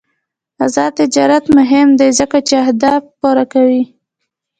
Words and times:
آزاد 0.65 0.91
تجارت 0.99 1.45
مهم 1.57 1.87
دی 1.99 2.09
ځکه 2.19 2.37
چې 2.47 2.53
اهداف 2.63 3.01
پوره 3.19 3.45
کوي. 3.53 3.83